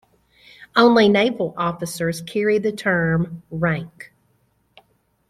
Only 0.75 1.09
Naval 1.09 1.53
Officers 1.55 2.23
carry 2.23 2.57
the 2.57 2.71
term 2.71 3.43
"rank". 3.51 4.11